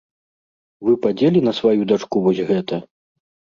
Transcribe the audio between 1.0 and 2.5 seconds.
б адзелі на сваю дачку вось